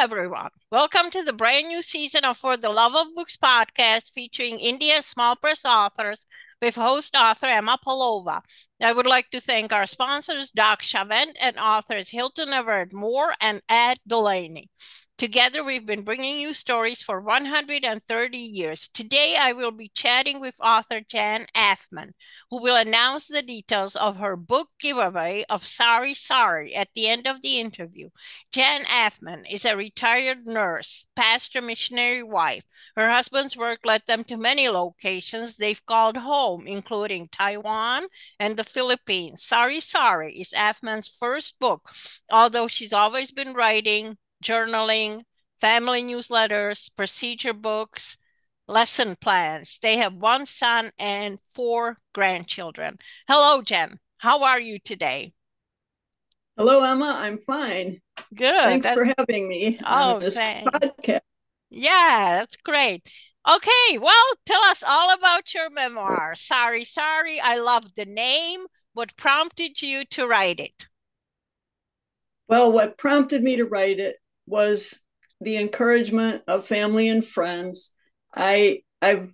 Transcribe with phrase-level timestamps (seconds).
[0.00, 0.48] everyone.
[0.72, 5.04] Welcome to the brand new season of For the Love of Books podcast featuring India's
[5.04, 6.26] small press authors
[6.62, 8.40] with host author Emma Polova.
[8.82, 13.60] I would like to thank our sponsors, Doc Chavent, and authors Hilton Everett Moore and
[13.68, 14.70] Ed Delaney.
[15.20, 18.88] Together, we've been bringing you stories for 130 years.
[18.88, 22.12] Today, I will be chatting with author Jan Afman,
[22.50, 27.42] who will announce the details of her book giveaway of SariSari at the end of
[27.42, 28.08] the interview.
[28.50, 32.64] Jan Afman is a retired nurse, pastor, missionary wife.
[32.96, 38.06] Her husband's work led them to many locations they've called home, including Taiwan
[38.38, 39.46] and the Philippines.
[39.46, 41.92] SariSari is Afman's first book,
[42.30, 45.22] although she's always been writing journaling,
[45.60, 48.16] family newsletters, procedure books,
[48.66, 49.78] lesson plans.
[49.82, 52.98] They have one son and four grandchildren.
[53.28, 53.98] Hello, Jen.
[54.18, 55.32] How are you today?
[56.56, 57.16] Hello, Emma.
[57.18, 58.00] I'm fine.
[58.34, 58.64] Good.
[58.64, 58.98] Thanks that's...
[58.98, 60.70] for having me oh, on this thanks.
[60.70, 61.20] podcast.
[61.70, 63.08] Yeah, that's great.
[63.48, 66.34] Okay, well, tell us all about your memoir.
[66.34, 67.38] SariSari.
[67.42, 68.66] I love the name.
[68.92, 70.88] What prompted you to write it?
[72.48, 74.16] Well, what prompted me to write it
[74.50, 75.00] was
[75.40, 77.94] the encouragement of family and friends.
[78.34, 79.32] I I've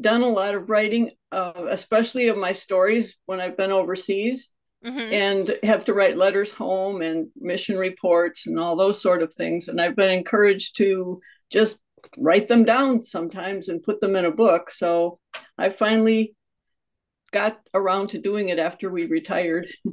[0.00, 4.50] done a lot of writing, uh, especially of my stories when I've been overseas,
[4.84, 4.98] mm-hmm.
[4.98, 9.68] and have to write letters home and mission reports and all those sort of things.
[9.68, 11.20] And I've been encouraged to
[11.50, 11.80] just
[12.18, 14.70] write them down sometimes and put them in a book.
[14.70, 15.18] So
[15.56, 16.34] I finally
[17.30, 19.72] got around to doing it after we retired.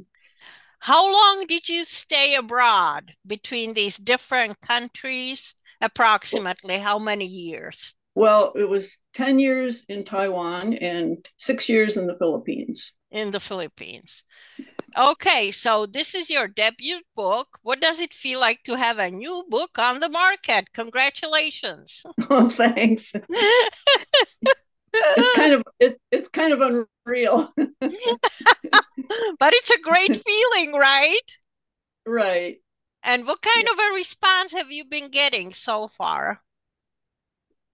[0.80, 5.54] How long did you stay abroad between these different countries?
[5.80, 7.94] Approximately how many years?
[8.14, 12.94] Well, it was 10 years in Taiwan and six years in the Philippines.
[13.10, 14.24] In the Philippines.
[14.96, 17.58] Okay, so this is your debut book.
[17.62, 20.72] What does it feel like to have a new book on the market?
[20.72, 22.06] Congratulations.
[22.30, 23.12] Oh, thanks.
[25.16, 27.52] it's kind of it, it's kind of unreal.
[29.38, 31.18] But it's a great feeling right?
[32.06, 32.58] Right.
[33.02, 33.72] And what kind yeah.
[33.72, 36.42] of a response have you been getting so far?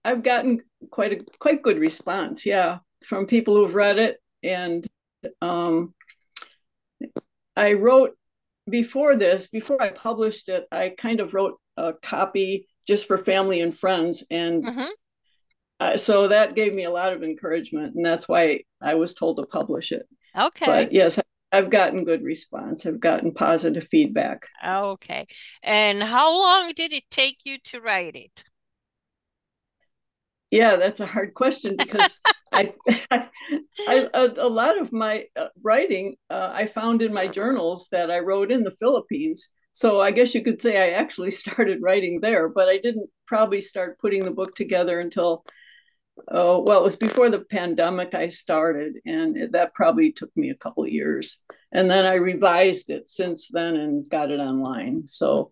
[0.03, 4.19] I've gotten quite a quite good response yeah from people who've read it.
[4.43, 4.85] And
[5.41, 5.93] um
[7.57, 8.15] i wrote
[8.69, 13.61] before this before i published it i kind of wrote a copy just for family
[13.61, 14.23] and friends.
[14.29, 14.89] And mm-hmm
[15.79, 19.37] uh, so that gave me a lot of encouragement, and that's why I was told
[19.37, 20.07] to publish it.
[20.37, 20.65] Okay.
[20.65, 21.19] But yes,
[21.51, 22.85] I've gotten good response.
[22.85, 24.47] I've gotten positive feedback.
[24.65, 25.25] Okay.
[25.63, 28.43] And how long did it take you to write it?
[30.51, 32.19] Yeah, that's a hard question because
[32.51, 32.73] I,
[33.11, 33.29] I,
[33.87, 38.11] I a, a, lot of my uh, writing uh, I found in my journals that
[38.11, 39.49] I wrote in the Philippines.
[39.71, 43.61] So I guess you could say I actually started writing there, but I didn't probably
[43.61, 45.43] start putting the book together until
[46.29, 50.55] oh well it was before the pandemic i started and that probably took me a
[50.55, 51.39] couple years.
[51.71, 55.07] And then i revised it since then and got it online.
[55.07, 55.51] So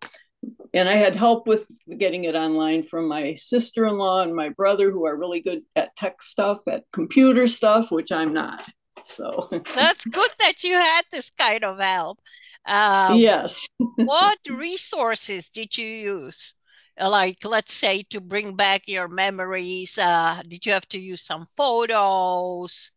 [0.74, 1.66] and i had help with
[1.98, 6.22] getting it online from my sister-in-law and my brother who are really good at tech
[6.22, 8.68] stuff at computer stuff which i'm not
[9.06, 9.48] so.
[9.76, 12.20] That's good that you had this kind of help.
[12.66, 13.68] Um, yes.
[13.96, 16.56] what resources did you use
[17.00, 21.48] like let's say to bring back your memories uh, did you have to use some
[21.56, 22.92] photos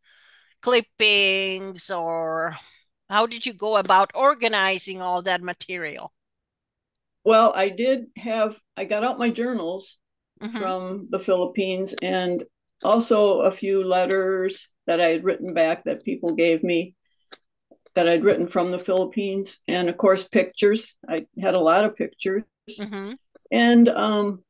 [0.60, 2.56] clippings or
[3.08, 6.12] how did you go about organizing all that material
[7.24, 9.98] well i did have i got out my journals
[10.42, 10.58] mm-hmm.
[10.58, 12.44] from the philippines and
[12.84, 16.94] also a few letters that i had written back that people gave me
[17.94, 21.96] that i'd written from the philippines and of course pictures i had a lot of
[21.96, 22.42] pictures
[22.78, 23.12] mm-hmm.
[23.50, 24.42] And um,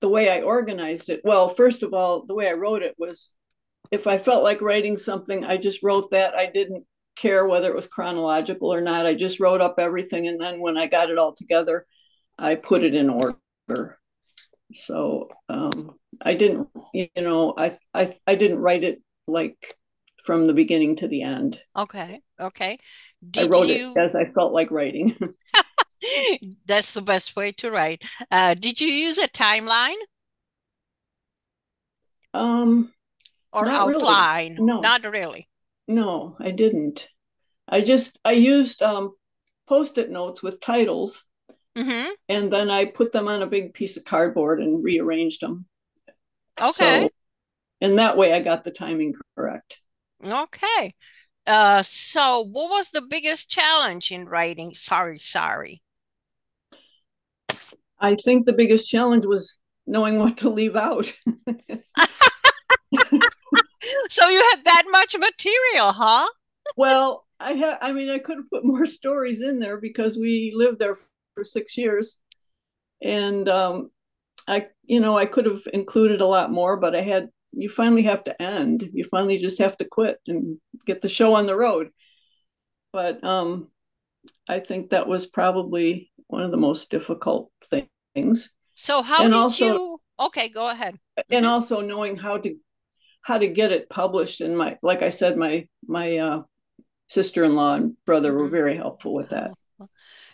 [0.00, 3.34] the way I organized it, well, first of all, the way I wrote it was
[3.90, 6.34] if I felt like writing something, I just wrote that.
[6.34, 6.84] I didn't
[7.16, 9.06] care whether it was chronological or not.
[9.06, 10.26] I just wrote up everything.
[10.26, 11.86] And then when I got it all together,
[12.38, 13.98] I put it in order.
[14.72, 15.92] So um,
[16.22, 19.76] I didn't, you know, I, I, I didn't write it like
[20.24, 21.60] from the beginning to the end.
[21.76, 22.20] Okay.
[22.40, 22.78] Okay.
[23.28, 23.90] Did I wrote you...
[23.90, 25.16] it as I felt like writing.
[26.66, 28.04] That's the best way to write.
[28.30, 29.94] Uh, did you use a timeline?
[32.34, 32.92] Um,
[33.52, 34.54] or outline?
[34.54, 34.64] Really.
[34.64, 35.48] No, not really.
[35.88, 37.08] No, I didn't.
[37.68, 39.14] I just I used um,
[39.68, 41.24] post-it notes with titles,
[41.76, 42.10] mm-hmm.
[42.28, 45.66] and then I put them on a big piece of cardboard and rearranged them.
[46.60, 47.02] Okay.
[47.02, 47.08] So,
[47.80, 49.80] and that way, I got the timing correct.
[50.24, 50.94] Okay.
[51.46, 54.72] Uh, so, what was the biggest challenge in writing?
[54.72, 55.80] SariSari.
[58.02, 61.06] I think the biggest challenge was knowing what to leave out.
[64.10, 66.28] so you had that much material, huh?
[66.76, 70.52] well, I had I mean I could have put more stories in there because we
[70.54, 70.98] lived there
[71.34, 72.18] for 6 years.
[73.02, 73.90] And um
[74.48, 78.02] I you know, I could have included a lot more, but I had you finally
[78.04, 78.90] have to end.
[78.94, 81.90] You finally just have to quit and get the show on the road.
[82.92, 83.68] But um
[84.48, 87.88] I think that was probably one of the most difficult things.
[88.74, 90.98] So how and did also, you okay, go ahead.
[91.30, 91.52] And mm-hmm.
[91.52, 92.56] also knowing how to
[93.22, 96.42] how to get it published and my like I said, my my uh
[97.08, 98.38] sister-in-law and brother mm-hmm.
[98.38, 99.52] were very helpful with that.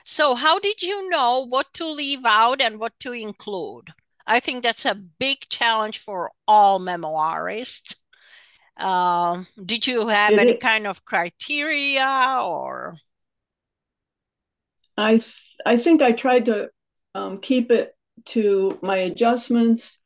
[0.04, 3.92] So how did you know what to leave out and what to include?
[4.26, 7.96] I think that's a big challenge for all memoirists.
[8.76, 12.96] Um, did you have it any kind of criteria or?
[14.96, 16.70] I th- I think I tried to
[17.18, 17.94] um, keep it
[18.26, 20.00] to my adjustments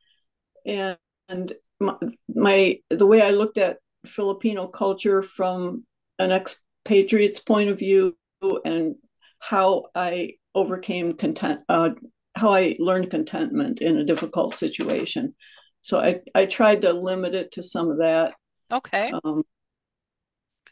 [0.67, 0.97] and,
[1.29, 1.95] and my,
[2.35, 5.85] my the way I looked at Filipino culture from
[6.19, 8.17] an expatriate's point of view
[8.65, 8.97] and
[9.39, 11.91] how I overcame content, uh,
[12.35, 15.35] how I learned contentment in a difficult situation.
[15.83, 18.35] So I, I tried to limit it to some of that.
[18.71, 19.13] Okay.
[19.25, 19.43] Um,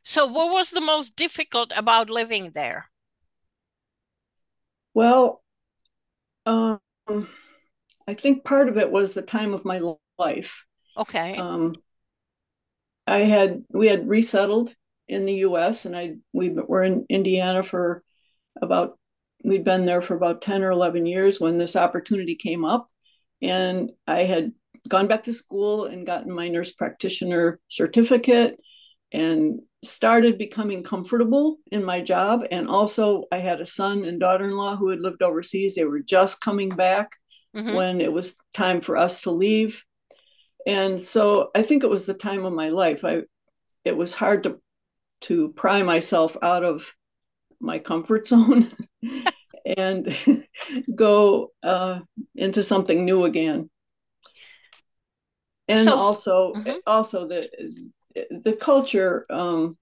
[0.02, 2.86] so what was the most difficult about living there?
[4.94, 5.42] Well,
[6.46, 6.80] um,
[8.06, 9.80] I think part of it was the time of my
[10.18, 10.64] life.
[10.96, 11.36] Okay.
[11.36, 11.74] Um,
[13.06, 14.74] I had we had resettled
[15.08, 15.84] in the U.S.
[15.84, 18.02] and I we were in Indiana for
[18.60, 18.98] about
[19.42, 22.88] we'd been there for about ten or eleven years when this opportunity came up,
[23.42, 24.52] and I had
[24.88, 28.60] gone back to school and gotten my nurse practitioner certificate
[29.12, 32.44] and started becoming comfortable in my job.
[32.50, 35.74] And also, I had a son and daughter in law who had lived overseas.
[35.74, 37.16] They were just coming back
[37.56, 37.74] mm-hmm.
[37.74, 39.82] when it was time for us to leave.
[40.66, 43.04] And so I think it was the time of my life.
[43.04, 43.22] I
[43.84, 44.60] it was hard to
[45.22, 46.92] to pry myself out of
[47.60, 48.68] my comfort zone
[49.76, 50.16] and
[50.94, 52.00] go uh,
[52.34, 53.70] into something new again.
[55.68, 56.78] And so, also, mm-hmm.
[56.84, 57.48] also the
[58.14, 59.76] the culture um,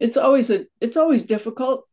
[0.00, 1.86] it's always a it's always difficult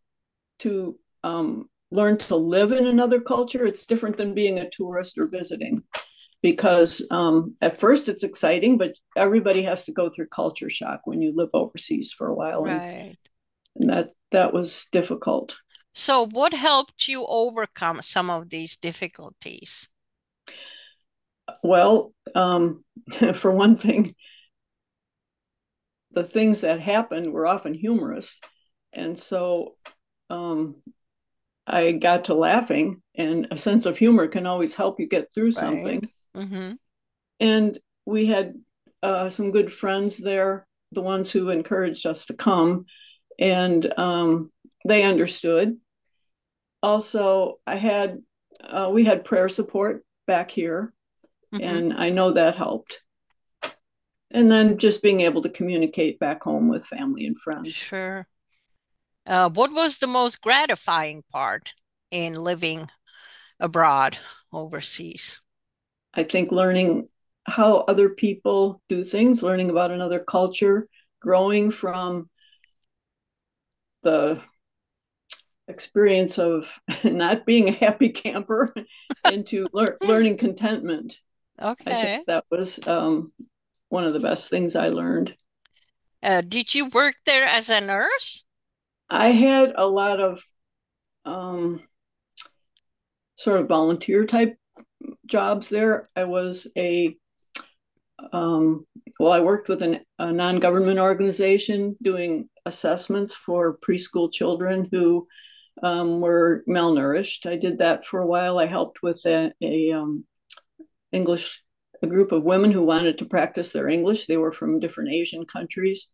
[0.60, 3.66] to um, learn to live in another culture.
[3.66, 5.78] It's different than being a tourist or visiting
[6.42, 11.22] because um, at first it's exciting but everybody has to go through culture shock when
[11.22, 12.64] you live overseas for a while.
[12.64, 12.74] Right.
[12.74, 13.18] and,
[13.76, 15.58] and that that was difficult.
[15.94, 19.90] So what helped you overcome some of these difficulties?
[21.64, 22.84] Well um,
[23.36, 24.16] for one thing
[26.14, 28.40] the things that happened were often humorous.
[28.94, 29.76] And so
[30.30, 30.76] um,
[31.66, 35.46] I got to laughing, and a sense of humor can always help you get through
[35.46, 35.54] right.
[35.54, 36.10] something.
[36.36, 36.74] Mm-hmm.
[37.40, 38.56] And we had
[39.04, 42.86] uh, some good friends there, the ones who encouraged us to come,
[43.40, 44.52] and um,
[44.86, 45.78] they understood.
[46.84, 48.20] Also, I had
[48.64, 50.94] uh, we had prayer support back here,
[51.54, 51.64] mm-hmm.
[51.64, 53.02] and I know that helped
[54.34, 57.74] and then just being able to communicate back home with family and friends.
[57.74, 58.28] Sure.
[59.26, 61.74] Uh, what was the most gratifying part
[62.10, 62.90] in living
[63.60, 64.18] abroad
[64.52, 65.40] overseas?
[66.14, 67.08] I think learning
[67.46, 70.88] how other people do things, learning about another culture,
[71.20, 72.30] growing from
[74.04, 74.42] the
[75.68, 78.74] experience of not being a happy camper
[79.26, 81.20] into lear- learning contentment.
[81.62, 81.92] Okay.
[81.92, 83.32] I think that was um,
[83.92, 85.36] one of the best things I learned.
[86.24, 88.46] Uh, did you work there as a nurse?
[89.10, 90.44] I had a lot of
[91.26, 91.82] um,
[93.36, 94.56] sort of volunteer type
[95.26, 96.08] jobs there.
[96.16, 97.16] I was a
[98.32, 98.86] um,
[99.20, 105.28] well, I worked with an, a non government organization doing assessments for preschool children who
[105.84, 107.46] um, were malnourished.
[107.46, 108.60] I did that for a while.
[108.60, 110.24] I helped with a, a um,
[111.12, 111.64] English
[112.02, 114.26] a group of women who wanted to practice their English.
[114.26, 116.12] They were from different Asian countries.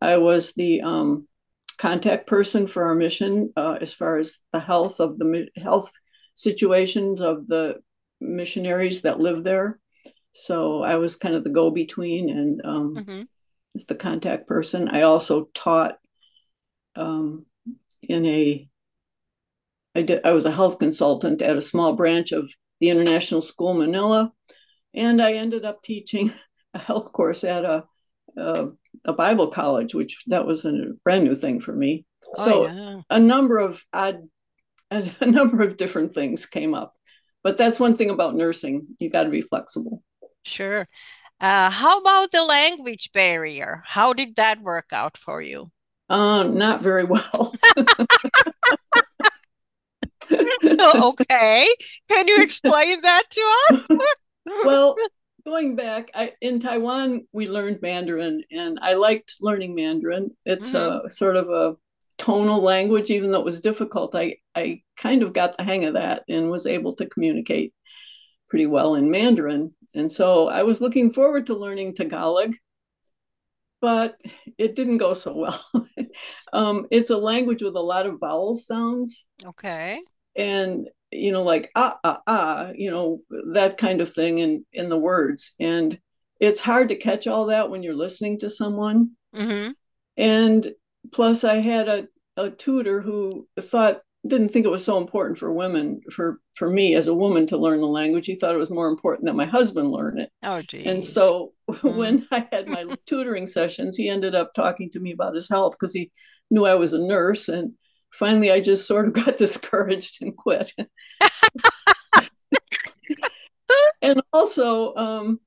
[0.00, 1.26] I was the um,
[1.78, 5.90] contact person for our mission uh, as far as the health of the health
[6.34, 7.76] situations of the
[8.20, 9.80] missionaries that live there.
[10.32, 13.22] So I was kind of the go between and um, mm-hmm.
[13.88, 14.88] the contact person.
[14.88, 15.98] I also taught
[16.94, 17.44] um,
[18.02, 18.68] in a
[19.94, 22.48] I did I was a health consultant at a small branch of
[22.80, 24.32] the International School Manila
[24.94, 26.32] and I ended up teaching
[26.74, 27.84] a health course at a
[28.36, 28.68] a,
[29.04, 32.04] a Bible college, which that was a brand new thing for me.
[32.36, 33.00] Oh, so yeah.
[33.10, 34.28] a number of odd,
[34.90, 36.94] a number of different things came up,
[37.42, 38.86] but that's one thing about nursing.
[38.98, 40.02] You got to be flexible.
[40.44, 40.86] Sure.
[41.40, 43.82] Uh, how about the language barrier?
[43.86, 45.70] How did that work out for you?
[46.10, 47.54] Uh, not very well.
[50.32, 51.68] okay.
[52.08, 53.40] Can you explain that to
[53.70, 53.86] us?
[54.64, 54.96] Well,
[55.44, 60.30] going back, I, in Taiwan, we learned Mandarin, and I liked learning Mandarin.
[60.44, 61.06] It's mm-hmm.
[61.06, 61.76] a sort of a
[62.18, 64.14] tonal language, even though it was difficult.
[64.14, 67.72] I, I kind of got the hang of that and was able to communicate
[68.48, 69.74] pretty well in Mandarin.
[69.94, 72.54] And so I was looking forward to learning Tagalog,
[73.80, 74.20] but
[74.58, 75.64] it didn't go so well.
[76.52, 79.26] um, it's a language with a lot of vowel sounds.
[79.44, 80.00] Okay.
[80.36, 83.20] And you know, like ah ah ah, you know,
[83.52, 85.54] that kind of thing in in the words.
[85.58, 85.98] And
[86.40, 89.12] it's hard to catch all that when you're listening to someone.
[89.34, 89.72] Mm-hmm.
[90.16, 90.72] And
[91.12, 95.52] plus, I had a, a tutor who thought didn't think it was so important for
[95.52, 98.70] women for for me as a woman to learn the language he thought it was
[98.70, 100.86] more important that my husband learn it oh geez.
[100.86, 101.94] and so mm.
[101.96, 105.76] when i had my tutoring sessions he ended up talking to me about his health
[105.78, 106.10] because he
[106.50, 107.72] knew i was a nurse and
[108.10, 110.72] finally i just sort of got discouraged and quit
[114.02, 115.40] and also um,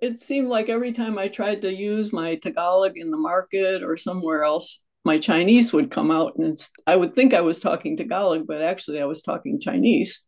[0.00, 3.96] it seemed like every time i tried to use my tagalog in the market or
[3.96, 6.56] somewhere else my Chinese would come out, and
[6.86, 10.24] I would think I was talking Tagalog, but actually I was talking Chinese,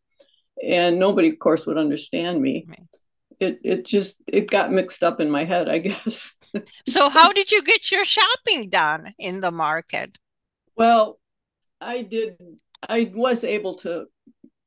[0.61, 2.65] and nobody, of course, would understand me.
[2.67, 2.79] Right.
[3.39, 6.37] It it just it got mixed up in my head, I guess.
[6.87, 10.17] so, how did you get your shopping done in the market?
[10.75, 11.19] Well,
[11.85, 12.37] I did.
[12.87, 14.05] I was able to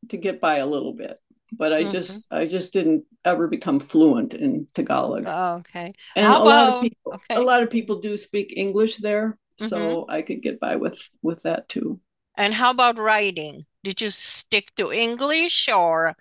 [0.08, 1.18] to get by a little bit,
[1.52, 1.90] but I mm-hmm.
[1.90, 5.24] just I just didn't ever become fluent in Tagalog.
[5.26, 5.92] Oh, okay.
[6.16, 7.34] And How a about, lot of people okay.
[7.34, 9.66] a lot of people do speak English there, mm-hmm.
[9.66, 12.00] so I could get by with with that too.
[12.36, 13.66] And how about writing?
[13.82, 16.16] Did you stick to English or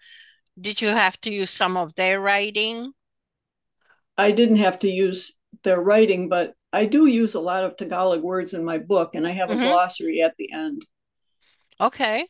[0.60, 2.92] did you have to use some of their writing?
[4.18, 8.22] I didn't have to use their writing, but I do use a lot of Tagalog
[8.22, 9.64] words in my book, and I have a mm-hmm.
[9.64, 10.86] glossary at the end.
[11.80, 12.28] Okay.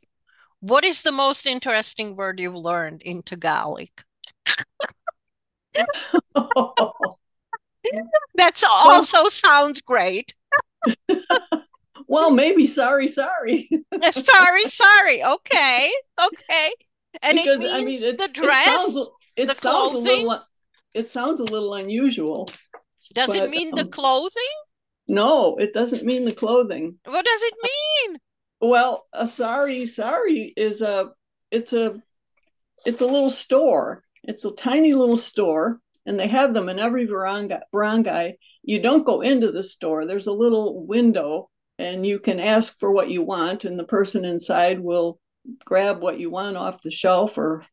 [0.59, 3.87] What is the most interesting word you've learned in Tagalog?
[8.35, 10.33] That's also well, sounds great.
[12.07, 13.69] well, maybe sari, sari.
[14.11, 15.23] sari, sari.
[15.23, 15.91] Okay,
[16.23, 16.71] okay.
[17.21, 20.43] And because, it means I mean, it, the dress, it sounds, it sounds a little.
[20.93, 22.47] It sounds a little unusual.
[23.13, 24.43] Does but, it mean the um, clothing?
[25.07, 26.95] No, it doesn't mean the clothing.
[27.05, 28.17] What does it mean?
[28.59, 31.11] Well, a sari sari is a
[31.51, 32.01] it's a
[32.85, 34.03] it's a little store.
[34.23, 37.59] It's a tiny little store, and they have them in every barangay.
[37.71, 40.05] barangay you don't go into the store.
[40.05, 41.49] There's a little window
[41.79, 45.19] and you can ask for what you want, and the person inside will
[45.63, 47.63] grab what you want off the shelf or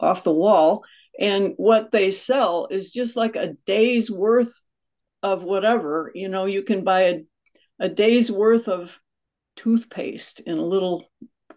[0.00, 0.84] off the wall.
[1.18, 4.52] And what they sell is just like a day's worth
[5.24, 6.12] of whatever.
[6.14, 7.20] You know, you can buy a,
[7.80, 9.00] a day's worth of
[9.56, 11.04] toothpaste in a little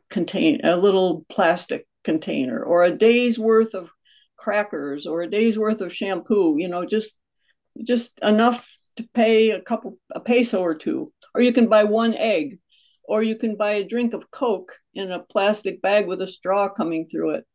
[0.09, 3.89] contain a little plastic container or a day's worth of
[4.37, 7.17] crackers or a day's worth of shampoo you know just
[7.83, 12.13] just enough to pay a couple a peso or two or you can buy one
[12.13, 12.59] egg
[13.03, 16.69] or you can buy a drink of coke in a plastic bag with a straw
[16.69, 17.45] coming through it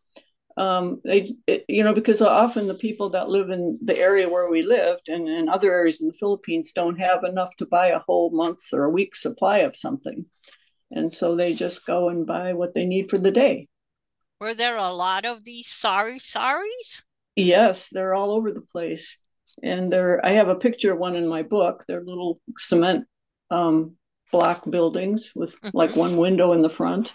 [0.56, 4.50] um, they it, you know because often the people that live in the area where
[4.50, 8.00] we lived and in other areas in the philippines don't have enough to buy a
[8.00, 10.26] whole month's or a week's supply of something
[10.90, 13.68] and so they just go and buy what they need for the day
[14.40, 17.02] were there a lot of these sari saris
[17.37, 19.18] yes they're all over the place
[19.62, 21.85] and they're I have a picture of one in my book.
[21.87, 23.06] They're little cement
[23.50, 23.97] um,
[24.30, 25.76] block buildings with mm-hmm.
[25.76, 27.12] like one window in the front.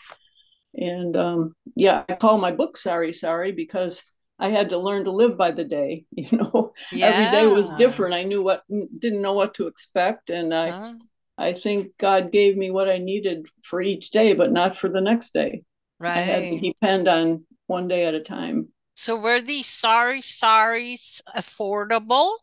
[0.78, 4.04] And um, yeah, I call my book "SariSari" because
[4.40, 6.06] I had to learn to live by the day.
[6.12, 7.08] You know, yeah.
[7.08, 8.14] every day was different.
[8.14, 10.94] I knew what didn't know what to expect, and I
[11.38, 15.02] I think God gave me what I needed for each day, but not for the
[15.02, 15.64] next day.
[16.00, 16.18] Right.
[16.18, 18.70] I had to depend on one day at a time.
[18.96, 22.34] So were these sari saris affordable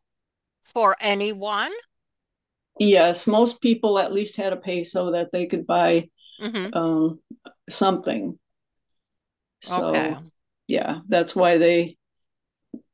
[0.63, 1.73] for anyone?
[2.79, 6.09] Yes, most people at least had a peso that they could buy
[6.41, 6.75] mm-hmm.
[6.75, 7.21] um,
[7.69, 8.39] something.
[9.63, 10.17] So okay.
[10.67, 11.97] yeah, that's why they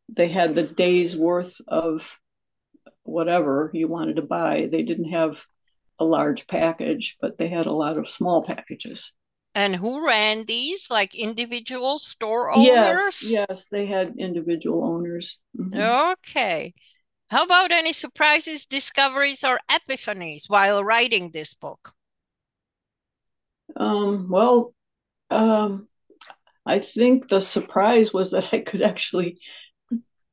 [0.09, 2.19] they had the day's worth of
[3.03, 4.69] whatever you wanted to buy.
[4.71, 5.43] They didn't have
[5.99, 9.13] a large package, but they had a lot of small packages.
[9.55, 10.91] And who ran these?
[10.91, 12.67] Like individual store owners?
[12.67, 15.39] Yes, yes, they had individual owners.
[15.59, 16.13] Mm-hmm.
[16.13, 16.73] Okay.
[17.29, 21.93] How about any surprises, discoveries, or epiphanies while writing this book?
[23.81, 24.75] Um, well,
[25.31, 25.89] um,
[26.67, 29.41] I think the surprise was that I could actually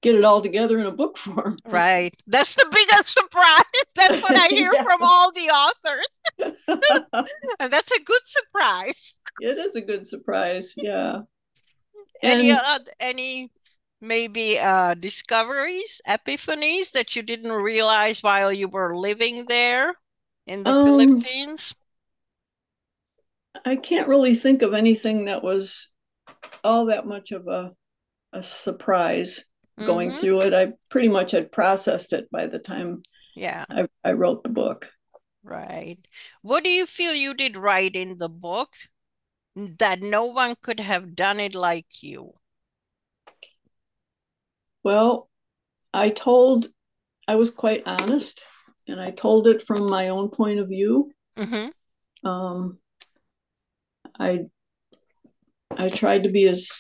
[0.02, 1.58] get it all together in a book form.
[1.66, 2.14] Right.
[2.28, 3.64] That's the biggest surprise.
[3.96, 4.84] That's what I hear yeah.
[4.84, 6.08] from all the authors.
[7.60, 9.16] and that's a good surprise.
[9.40, 10.74] It is a good surprise.
[10.78, 11.22] Yeah.
[12.22, 13.52] Any and, uh, any
[14.02, 19.96] maybe uh discoveries, epiphanies that you didn't realize while you were living there
[20.46, 21.74] in the um, Philippines?
[23.66, 25.90] I can't really think of anything that was
[26.64, 27.72] all that much of a
[28.34, 29.46] a surprise
[29.80, 30.20] going mm-hmm.
[30.20, 30.54] through it.
[30.54, 33.04] I pretty much had processed it by the time
[33.36, 34.90] yeah I, I wrote the book.
[35.44, 35.98] Right.
[36.42, 38.74] What do you feel you did right in the book
[39.56, 42.34] that no one could have done it like you?
[44.84, 45.30] Well,
[45.94, 46.68] I told,
[47.28, 48.44] I was quite honest,
[48.88, 51.12] and I told it from my own point of view.
[51.38, 52.28] Mm-hmm.
[52.28, 52.80] Um,
[54.20, 54.46] I
[55.76, 56.72] I tried to be as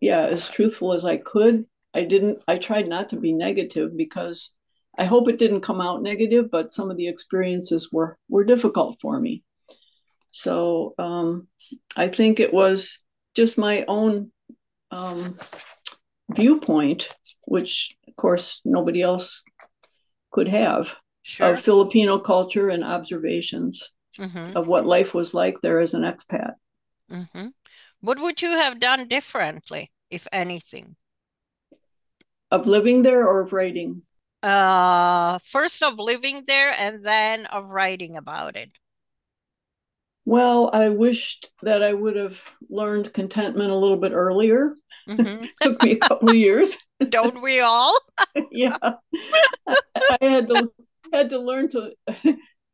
[0.00, 1.64] yeah as truthful as I could.
[1.94, 2.42] I didn't.
[2.46, 4.54] I tried not to be negative because
[4.96, 8.98] I hope it didn't come out negative, but some of the experiences were were difficult
[9.00, 9.44] for me.
[10.30, 11.48] So um,
[11.96, 13.04] I think it was
[13.34, 14.30] just my own
[14.90, 15.36] um,
[16.30, 17.14] viewpoint,
[17.46, 19.42] which of course nobody else
[20.30, 20.92] could have,
[21.22, 21.54] sure.
[21.54, 24.56] of Filipino culture and observations mm-hmm.
[24.56, 26.54] of what life was like there as an expat.
[27.10, 27.48] Mm-hmm.
[28.00, 30.96] What would you have done differently, if anything?
[32.50, 34.02] Of living there or of writing?
[34.42, 38.70] Uh, first of living there and then of writing about it.
[40.24, 42.38] Well, I wished that I would have
[42.68, 44.74] learned contentment a little bit earlier.
[45.08, 45.46] Mm-hmm.
[45.62, 46.76] Took me a couple of years.
[47.08, 47.98] Don't we all?
[48.52, 50.70] yeah, I had to
[51.12, 51.94] had to learn to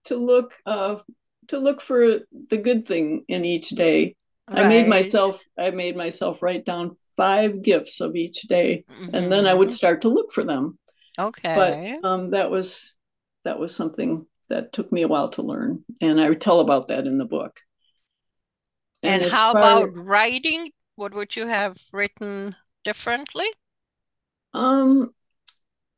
[0.07, 0.97] to look uh,
[1.49, 4.17] to look for the good thing in each day.
[4.49, 4.67] Right.
[4.67, 9.15] I made myself I made myself write down five gifts of each day, mm-hmm.
[9.15, 9.75] and then I would mm-hmm.
[9.75, 10.78] start to look for them.
[11.19, 11.54] Okay,
[12.02, 12.97] but um, that was
[13.45, 17.07] that was something that took me a while to learn, and I tell about that
[17.07, 17.61] in the book.
[19.02, 20.71] And, and how about writing?
[20.97, 22.54] What would you have written
[22.85, 23.47] differently?
[24.52, 25.11] Um,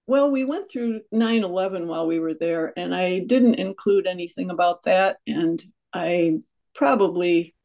[0.06, 4.50] well, we went through 9 11 while we were there, and I didn't include anything
[4.50, 5.18] about that.
[5.26, 6.38] And I
[6.74, 7.55] probably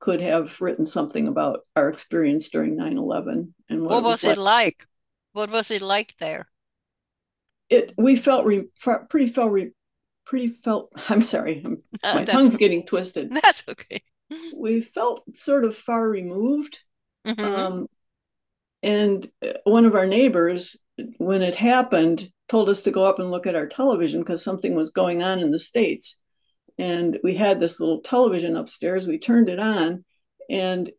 [0.00, 4.24] could have written something about our experience during 9 11 and what, what was, was,
[4.24, 4.64] it like.
[4.64, 4.86] like.
[5.32, 6.48] What was it like there?
[7.68, 8.62] It we felt re,
[9.08, 9.70] pretty felt re,
[10.30, 12.64] pretty felt i'm sorry I'm, uh, my tongue's okay.
[12.64, 14.02] getting twisted that's okay
[14.54, 16.80] we felt sort of far removed
[17.26, 17.44] mm-hmm.
[17.44, 17.86] um,
[18.82, 20.78] and uh, one of our neighbors
[21.18, 24.74] when it happened told us to go up and look at our television because something
[24.74, 26.19] was going on in the states
[26.80, 29.06] and we had this little television upstairs.
[29.06, 30.04] We turned it on.
[30.48, 30.90] And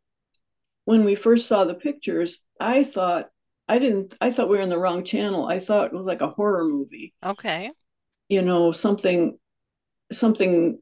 [0.85, 3.29] when we first saw the pictures i thought
[3.67, 5.45] i didn't i thought we were in the wrong channel.
[5.45, 7.13] I thought it was like a horror movie.
[7.23, 7.71] Okay.
[8.29, 9.37] You know something
[10.11, 10.79] something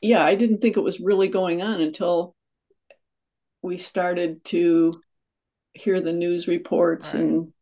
[0.00, 2.34] yeah i didn't think it was really going on until
[3.62, 5.00] we started to
[5.74, 7.22] hear the news reports right.
[7.22, 7.52] and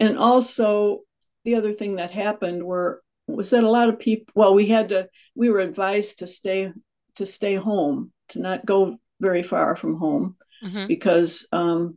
[0.00, 1.00] and also
[1.44, 4.90] the other thing that happened were was that a lot of people well we had
[4.90, 6.72] to we were advised to stay
[7.16, 10.86] to stay home to not go very far from home mm-hmm.
[10.86, 11.96] because um,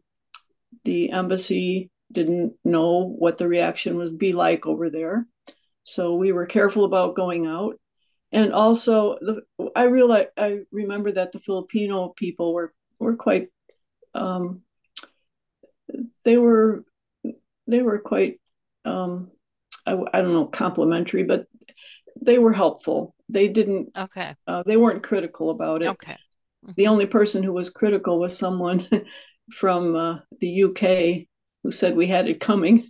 [0.84, 5.28] the embassy didn't know what the reaction was be like over there
[5.88, 7.80] so we were careful about going out.
[8.34, 9.42] And also, the,
[9.74, 13.48] I realize I remember that the Filipino people were were quite
[14.14, 14.64] um,
[16.26, 16.84] they were
[17.68, 18.42] they were quite
[18.84, 19.32] um,
[19.88, 21.46] I, I don't know complimentary, but
[22.22, 23.16] they were helpful.
[23.30, 24.36] They didn't okay.
[24.48, 25.88] Uh, they weren't critical about it.
[25.88, 26.14] Okay.
[26.64, 26.74] Mm-hmm.
[26.76, 28.86] The only person who was critical was someone
[29.52, 31.28] from uh, the UK
[31.64, 32.86] who said we had it coming.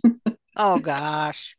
[0.56, 1.56] Oh gosh.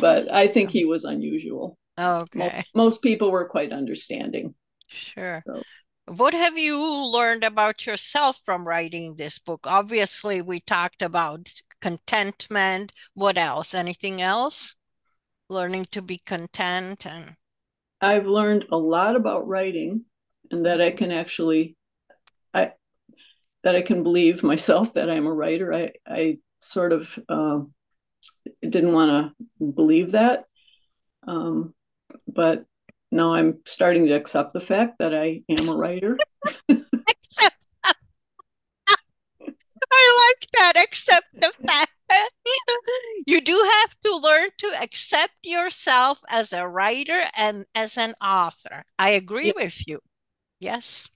[0.00, 1.76] but I think he was unusual.
[1.98, 2.38] Okay.
[2.38, 4.54] Most, most people were quite understanding.
[4.88, 5.42] Sure.
[5.46, 5.62] So.
[6.16, 9.64] What have you learned about yourself from writing this book?
[9.64, 12.92] Obviously, we talked about contentment.
[13.14, 13.74] What else?
[13.74, 14.74] Anything else?
[15.48, 17.36] Learning to be content and
[18.00, 20.04] I've learned a lot about writing
[20.50, 21.76] and that I can actually
[22.52, 22.72] I
[23.62, 25.72] that I can believe myself that I'm a writer.
[25.72, 27.60] I I sort of uh,
[28.62, 30.46] didn't want to believe that.
[31.28, 31.72] Um,
[32.26, 32.64] but
[33.10, 36.18] now I'm starting to accept the fact that I am a writer.
[36.68, 37.66] accept.
[39.92, 40.76] I like that.
[40.76, 41.92] Accept the fact.
[43.26, 48.84] you do have to learn to accept yourself as a writer and as an author.
[48.98, 49.64] I agree yeah.
[49.64, 50.00] with you.
[50.58, 51.08] Yes.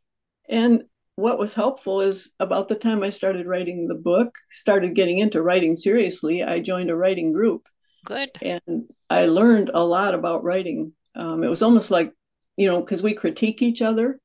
[0.49, 0.85] And
[1.17, 5.43] what was helpful is about the time I started writing the book, started getting into
[5.43, 7.67] writing seriously, I joined a writing group.
[8.05, 8.31] Good.
[8.43, 10.93] And I learned a lot about writing.
[11.15, 12.13] Um, it was almost like,
[12.57, 14.21] you know, because we critique each other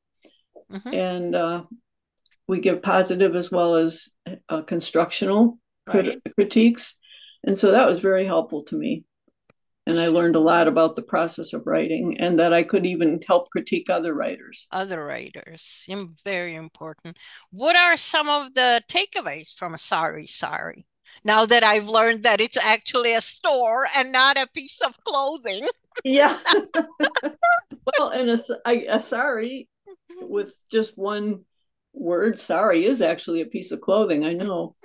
[0.72, 0.94] mm-hmm.
[0.94, 1.64] and uh,
[2.48, 4.10] we give positive as well as
[4.50, 6.22] uh, constructional right.
[6.36, 6.98] critiques.
[7.44, 9.06] And so that was very helpful to me
[9.90, 13.20] and I learned a lot about the process of writing and that I could even
[13.28, 14.68] help critique other writers.
[14.72, 15.88] Other writers,
[16.24, 17.18] very important.
[17.50, 20.86] What are some of the takeaways from SariSari
[21.24, 25.68] Now that I've learned that it's actually a store and not a piece of clothing.
[26.04, 26.38] Yeah.
[27.98, 29.68] well, and a, a, a sari
[30.22, 31.46] with just one
[31.94, 34.26] word, sari, is actually a piece of clothing.
[34.26, 34.76] I know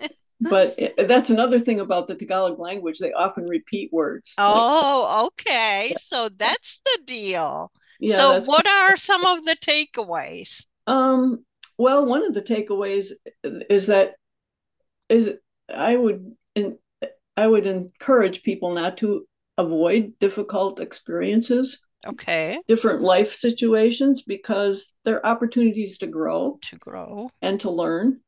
[0.40, 2.98] but it, that's another thing about the Tagalog language.
[2.98, 4.34] They often repeat words.
[4.38, 5.88] Oh, like, okay.
[5.90, 5.96] Yeah.
[6.00, 7.72] So that's the deal.
[8.00, 10.66] Yeah, so what are some of the takeaways?
[10.86, 11.44] Um,
[11.78, 14.14] well, one of the takeaways is that
[15.08, 15.34] is
[15.72, 16.78] I would in,
[17.36, 19.26] I would encourage people not to
[19.58, 21.84] avoid difficult experiences.
[22.06, 22.58] Okay.
[22.68, 26.58] Different life situations because they're opportunities to grow.
[26.62, 27.30] To grow.
[27.40, 28.20] And to learn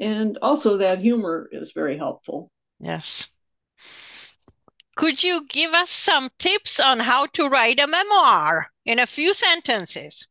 [0.00, 2.50] and also that humor is very helpful.
[2.80, 3.28] Yes.
[4.96, 9.34] Could you give us some tips on how to write a memoir in a few
[9.34, 10.26] sentences?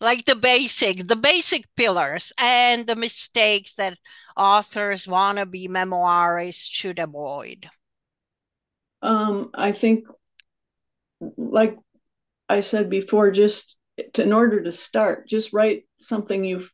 [0.00, 3.98] Like the basics, the basic pillars, and the mistakes that
[4.36, 7.68] authors wannabe memoirists should avoid.
[9.02, 10.06] Um, I think,
[11.36, 11.76] like
[12.48, 13.76] I said before, just
[14.14, 16.70] to, in order to start, just write something you've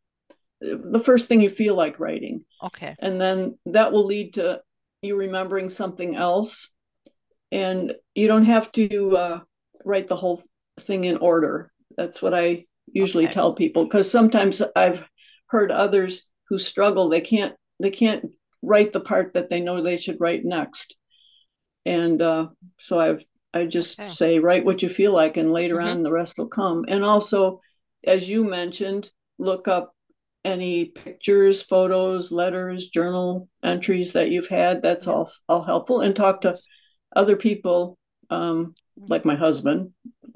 [0.60, 2.44] the first thing you feel like writing.
[2.62, 2.96] Okay.
[2.98, 4.60] And then that will lead to
[5.02, 6.72] you remembering something else.
[7.52, 9.40] And you don't have to uh,
[9.84, 10.42] write the whole
[10.80, 11.70] thing in order.
[11.96, 13.34] That's what I usually okay.
[13.34, 15.04] tell people because sometimes I've
[15.48, 18.24] heard others who struggle they can't they can't
[18.62, 20.96] write the part that they know they should write next.
[21.86, 24.10] And uh, so I've I just okay.
[24.10, 25.88] say write what you feel like and later mm-hmm.
[25.88, 26.84] on the rest will come.
[26.88, 27.60] And also
[28.06, 29.94] as you mentioned, look up
[30.44, 34.82] any pictures, photos, letters, journal entries that you've had.
[34.82, 36.00] That's all all helpful.
[36.00, 36.58] And talk to
[37.14, 37.98] other people,
[38.30, 39.92] um, like my husband.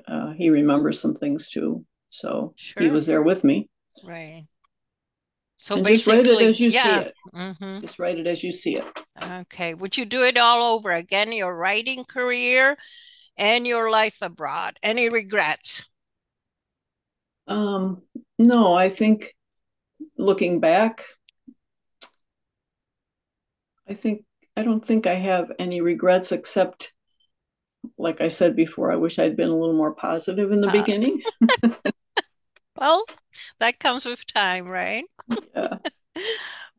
[0.06, 2.82] Uh, he remembers some things too, so sure.
[2.82, 3.68] he was there with me.
[4.04, 4.46] Right.
[5.58, 6.82] So and basically, just write it as you yeah.
[6.82, 7.14] see it.
[7.34, 7.80] Mm-hmm.
[7.80, 8.84] Just write it as you see it.
[9.22, 9.74] Okay.
[9.74, 11.32] Would you do it all over again?
[11.32, 12.76] Your writing career
[13.36, 14.78] and your life abroad.
[14.82, 15.88] Any regrets?
[17.46, 18.02] Um,
[18.38, 19.34] no, I think
[20.16, 21.04] looking back,
[23.88, 24.24] I think
[24.56, 26.92] I don't think I have any regrets except
[27.98, 30.72] like I said before, I wish I'd been a little more positive in the uh,
[30.72, 31.22] beginning.
[32.76, 33.04] well,
[33.58, 35.04] that comes with time, right?
[35.54, 35.78] Yeah.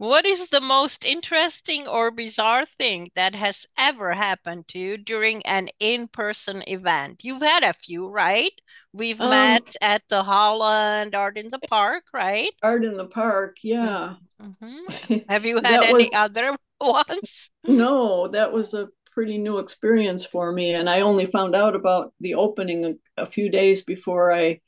[0.02, 5.46] what is the most interesting or bizarre thing that has ever happened to you during
[5.46, 7.24] an in person event?
[7.24, 8.50] You've had a few, right?
[8.94, 12.50] We've um, met at the Holland Art in the Park, right?
[12.64, 14.16] Art in the Park, yeah.
[14.42, 15.18] Mm-hmm.
[15.30, 17.52] Have you had any was, other ones?
[17.68, 22.12] No, that was a pretty new experience for me, and I only found out about
[22.20, 24.62] the opening a, a few days before I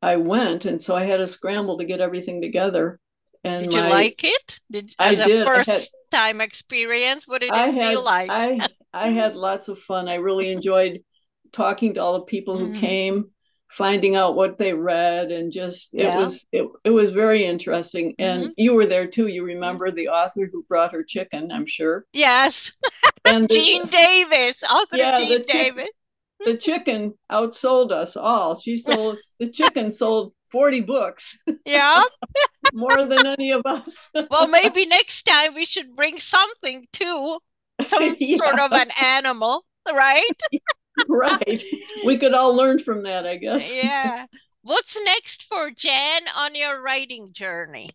[0.00, 2.98] I went, and so I had to scramble to get everything together.
[3.48, 4.60] And did my, you like it?
[4.70, 5.46] Did as I a did.
[5.46, 7.26] first had, time experience?
[7.26, 8.30] What did it I feel like?
[8.30, 8.60] I
[8.92, 10.08] I had lots of fun.
[10.08, 11.00] I really enjoyed
[11.52, 12.76] talking to all the people who mm.
[12.76, 13.30] came
[13.68, 16.16] finding out what they read and just it yeah.
[16.16, 18.52] was it, it was very interesting and mm-hmm.
[18.56, 22.72] you were there too you remember the author who brought her chicken i'm sure yes
[23.26, 25.88] and the, jean davis author yeah, jean davis
[26.46, 32.02] the chicken outsold us all she sold the chicken sold 40 books yeah
[32.72, 37.38] more than any of us well maybe next time we should bring something too
[37.86, 38.36] some yeah.
[38.36, 40.22] sort of an animal right
[41.08, 41.62] right.
[42.04, 43.72] We could all learn from that, I guess.
[43.72, 44.26] Yeah.
[44.62, 47.90] What's next for Jan on your writing journey?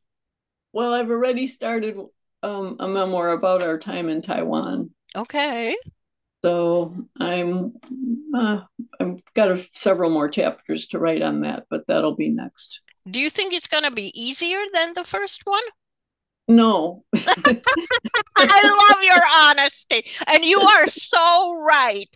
[0.72, 1.98] Well, I've already started
[2.42, 4.92] um, a memoir about our time in Taiwan.
[5.16, 5.76] Okay.
[6.44, 7.74] So I'm
[8.36, 8.62] uh,
[9.00, 12.82] I've got a, several more chapters to write on that, but that'll be next.
[13.10, 15.64] Do you think it's going to be easier than the first one?
[16.48, 17.04] No.
[17.16, 20.04] I love your honesty.
[20.28, 22.10] And you are so right.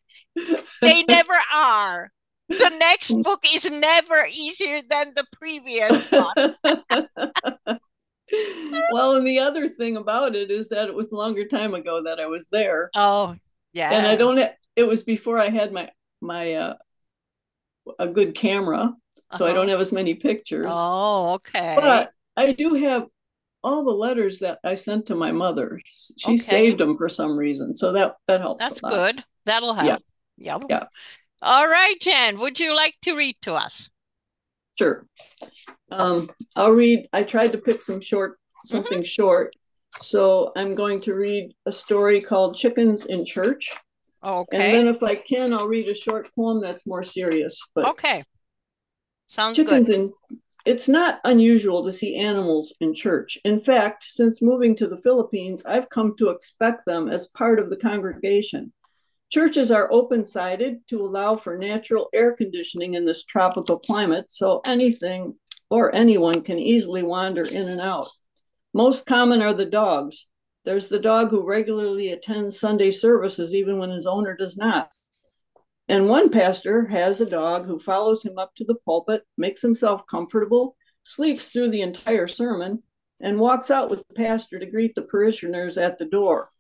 [0.82, 2.12] They never are.
[2.50, 6.56] The next book is never easier than the previous one.
[8.92, 12.04] well, and the other thing about it is that it was a longer time ago
[12.04, 12.90] that I was there.
[12.96, 13.36] Oh,
[13.74, 13.92] yeah.
[13.92, 14.40] And I don't
[14.76, 15.90] it was before I had my
[16.22, 16.76] my uh
[18.00, 18.94] a good camera,
[19.32, 19.52] so uh-huh.
[19.52, 20.66] I don't have as many pictures.
[20.68, 21.76] Oh, okay.
[21.78, 23.06] But I do have
[23.64, 25.82] all the letters that I sent to my mother.
[25.86, 26.36] She okay.
[26.36, 28.60] saved them for some reason, so that that helps.
[28.60, 29.24] That's good.
[29.46, 29.88] That'll help.
[30.38, 30.60] Yeah.
[30.60, 30.66] yeah.
[30.70, 30.84] Yeah.
[31.42, 32.40] All right, Jen.
[32.40, 33.90] Would you like to read to us?
[34.78, 35.06] Sure.
[35.92, 37.08] Um, I'll read.
[37.14, 39.06] I tried to pick some short, something mm-hmm.
[39.06, 39.56] short.
[40.02, 43.74] So I'm going to read a story called Chickens in Church.
[44.24, 44.58] Okay.
[44.58, 47.62] And then if I can, I'll read a short poem that's more serious.
[47.74, 48.24] But okay.
[49.28, 50.00] Sounds chickens good.
[50.00, 50.14] in
[50.68, 53.38] it's not unusual to see animals in church.
[53.46, 57.70] In fact, since moving to the Philippines, I've come to expect them as part of
[57.70, 58.74] the congregation.
[59.32, 64.60] Churches are open sided to allow for natural air conditioning in this tropical climate, so
[64.66, 65.36] anything
[65.70, 68.10] or anyone can easily wander in and out.
[68.74, 70.28] Most common are the dogs.
[70.66, 74.90] There's the dog who regularly attends Sunday services even when his owner does not.
[75.88, 80.06] And one pastor has a dog who follows him up to the pulpit, makes himself
[80.08, 82.84] comfortable, sleeps through the entire sermon,
[83.22, 86.52] and walks out with the pastor to greet the parishioners at the door.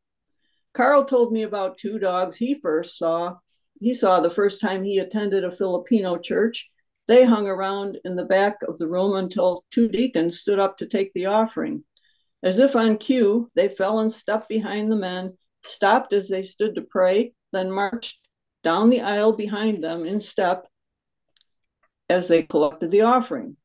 [0.73, 3.35] Carl told me about two dogs he first saw.
[3.79, 6.71] He saw the first time he attended a Filipino church.
[7.07, 10.85] They hung around in the back of the room until two deacons stood up to
[10.85, 11.83] take the offering.
[12.43, 16.75] As if on cue, they fell and stepped behind the men, stopped as they stood
[16.75, 18.19] to pray, then marched
[18.63, 20.67] down the aisle behind them in step
[22.09, 23.57] as they collected the offering.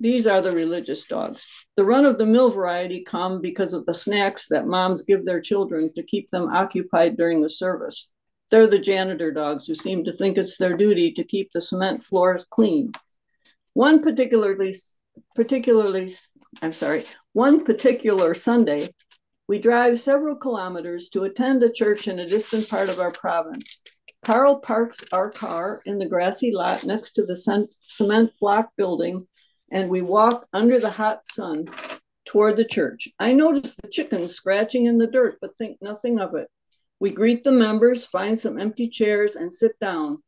[0.00, 1.46] These are the religious dogs.
[1.76, 5.40] The run of the mill variety come because of the snacks that moms give their
[5.40, 8.10] children to keep them occupied during the service.
[8.50, 12.02] They're the janitor dogs who seem to think it's their duty to keep the cement
[12.02, 12.92] floors clean.
[13.72, 14.74] One particularly
[15.34, 16.10] particularly
[16.60, 18.88] I'm sorry, one particular Sunday,
[19.48, 23.82] we drive several kilometers to attend a church in a distant part of our province.
[24.24, 27.36] Carl parks our car in the grassy lot next to the
[27.86, 29.26] cement block building,
[29.70, 31.66] and we walk under the hot sun
[32.24, 33.08] toward the church.
[33.18, 36.48] I notice the chickens scratching in the dirt, but think nothing of it.
[37.00, 40.22] We greet the members, find some empty chairs, and sit down.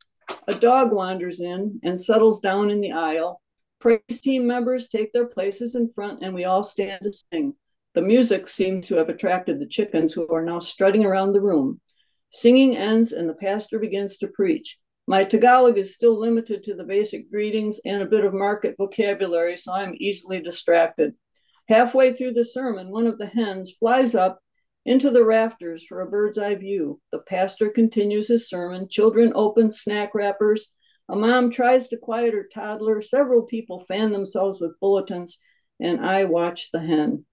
[0.49, 3.41] A dog wanders in and settles down in the aisle.
[3.79, 7.55] Praise team members take their places in front, and we all stand to sing.
[7.95, 11.81] The music seems to have attracted the chickens, who are now strutting around the room.
[12.31, 14.79] Singing ends and the pastor begins to preach.
[15.07, 19.57] My Tagalog is still limited to the basic greetings and a bit of market vocabulary,
[19.57, 21.15] so I'm easily distracted.
[21.69, 24.41] Halfway through the sermon, one of the hens flies up
[24.85, 27.01] into the rafters for a bird's eye view.
[27.13, 28.89] The pastor continues his sermon.
[28.89, 30.73] Children open snack wrappers.
[31.09, 33.01] A mom tries to quiet her toddler.
[33.01, 35.39] Several people fan themselves with bulletins,
[35.81, 37.25] and I watch the hen.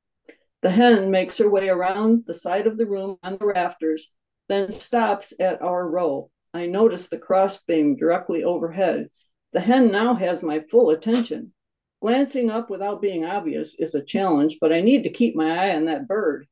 [0.62, 4.12] The hen makes her way around the side of the room on the rafters
[4.50, 6.30] then stops at our row.
[6.54, 9.10] I notice the crossbeam directly overhead.
[9.54, 11.54] The hen now has my full attention.
[12.02, 15.76] Glancing up without being obvious is a challenge, but I need to keep my eye
[15.76, 16.48] on that bird.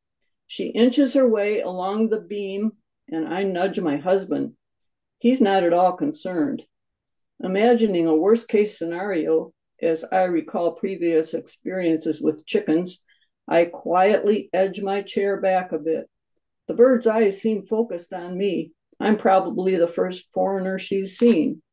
[0.48, 2.72] She inches her way along the beam,
[3.10, 4.54] and I nudge my husband.
[5.20, 6.64] He's not at all concerned.
[7.44, 9.52] Imagining a worst case scenario,
[9.82, 13.02] as I recall previous experiences with chickens,
[13.48, 16.08] I quietly edge my chair back a bit.
[16.68, 18.72] The bird's eyes seem focused on me.
[19.00, 21.64] I'm probably the first foreigner she's seen.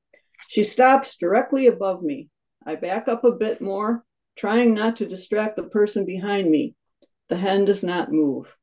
[0.49, 2.31] She stops directly above me.
[2.65, 4.05] I back up a bit more,
[4.37, 6.75] trying not to distract the person behind me.
[7.29, 8.57] The hen does not move,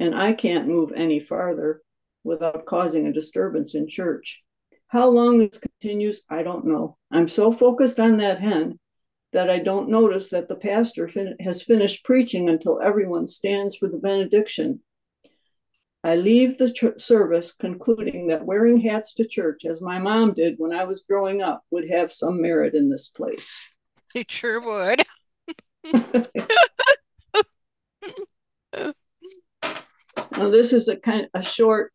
[0.00, 1.82] and I can't move any farther
[2.24, 4.42] without causing a disturbance in church.
[4.88, 6.96] How long this continues, I don't know.
[7.10, 8.78] I'm so focused on that hen
[9.32, 13.88] that I don't notice that the pastor fin- has finished preaching until everyone stands for
[13.88, 14.80] the benediction.
[16.02, 20.54] I leave the ch- service concluding that wearing hats to church, as my mom did
[20.56, 23.60] when I was growing up, would have some merit in this place.
[24.14, 25.02] It sure would.
[30.32, 31.92] now, this is a kind of a short,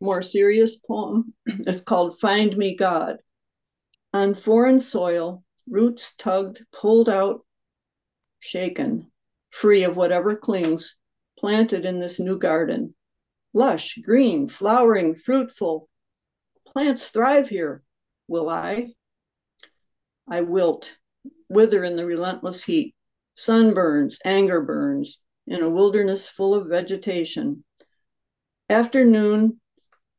[0.00, 1.34] more serious poem.
[1.46, 3.18] It's called Find Me God.
[4.12, 7.44] On foreign soil, roots tugged, pulled out,
[8.40, 9.10] shaken,
[9.50, 10.96] free of whatever clings,
[11.38, 12.94] planted in this new garden
[13.52, 15.88] lush, green, flowering, fruitful.
[16.66, 17.82] Plants thrive here.
[18.28, 18.92] Will I?
[20.28, 20.96] I wilt,
[21.48, 22.94] wither in the relentless heat,
[23.36, 27.64] sunburns, anger burns, in a wilderness full of vegetation.
[28.68, 29.60] Afternoon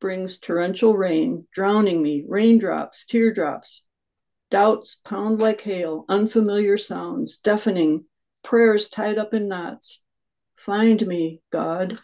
[0.02, 3.86] brings torrential rain, drowning me, raindrops, teardrops.
[4.50, 8.04] Doubts pound like hail, unfamiliar sounds, deafening,
[8.44, 10.02] prayers tied up in knots.
[10.58, 12.00] Find me, God,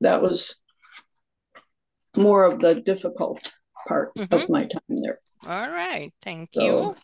[0.00, 0.60] that was
[2.16, 3.54] more of the difficult
[3.88, 4.34] part mm-hmm.
[4.34, 5.18] of my time there.
[5.44, 6.12] All right.
[6.22, 6.96] Thank so, you.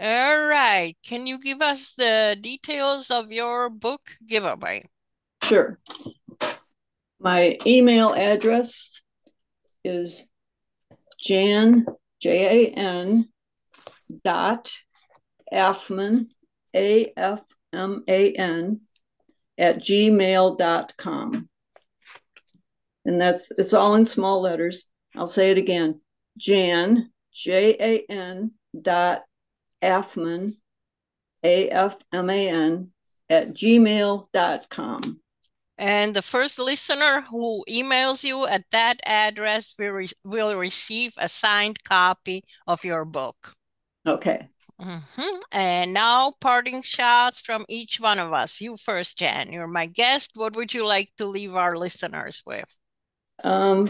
[0.00, 0.96] All right.
[1.04, 4.84] Can you give us the details of your book giveaway?
[5.42, 5.78] Sure.
[7.18, 9.00] My email address
[9.84, 10.28] is
[11.20, 11.86] Jan,
[12.20, 13.28] J A N
[14.24, 14.74] dot
[15.52, 16.28] Afman,
[16.74, 18.80] A F M A N,
[19.58, 21.48] at gmail.com.
[23.04, 24.86] And that's it's all in small letters.
[25.16, 26.00] I'll say it again.
[26.38, 29.22] Jan, J A N dot
[29.82, 30.54] Afman,
[31.42, 32.92] A F M A N,
[33.28, 35.20] at gmail.com.
[35.80, 41.26] And the first listener who emails you at that address will, re will receive a
[41.26, 43.56] signed copy of your book.
[44.06, 44.46] Okay.
[44.78, 45.40] Mm -hmm.
[45.50, 48.60] And now, parting shots from each one of us.
[48.60, 49.52] You first, Jan.
[49.52, 50.30] You're my guest.
[50.34, 52.78] What would you like to leave our listeners with?
[53.42, 53.88] Um,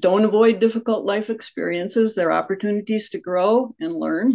[0.00, 2.14] don't avoid difficult life experiences.
[2.14, 4.32] They're opportunities to grow and learn.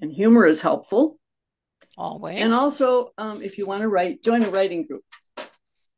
[0.00, 1.19] And humor is helpful.
[2.00, 2.40] Always.
[2.40, 5.04] And also, um, if you want to write, join a writing group.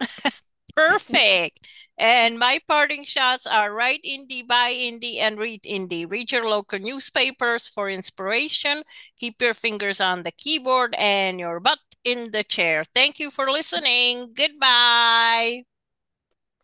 [0.77, 1.65] Perfect.
[1.97, 6.11] And my parting shots are write indie, buy indie, and read indie.
[6.11, 8.83] Read your local newspapers for inspiration.
[9.17, 12.83] Keep your fingers on the keyboard and your butt in the chair.
[12.93, 14.33] Thank you for listening.
[14.35, 15.62] Goodbye.